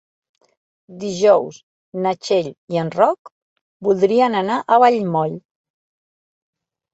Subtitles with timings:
[1.01, 1.59] Dijous
[2.05, 3.31] na Txell i en Roc
[3.89, 5.39] voldrien anar a Vallmoll.